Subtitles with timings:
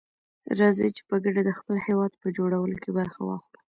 [0.59, 3.59] راځي چي په ګډه دخپل هيواد په جوړولو کي برخه واخلو.